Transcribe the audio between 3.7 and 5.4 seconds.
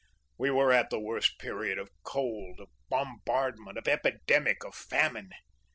of epidemic, of famine.